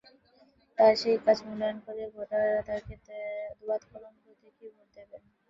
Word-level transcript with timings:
তাঁর 0.77 0.93
সেই 1.01 1.17
কাজ 1.25 1.37
মূল্যায়ন 1.47 1.77
করে 1.85 2.03
ভোটাররা 2.13 2.61
তাঁকে 2.67 2.95
দোয়াত-কলম 3.59 4.13
প্রতীকে 4.21 4.65
ভোট 4.75 4.87
দেবেন। 4.95 5.21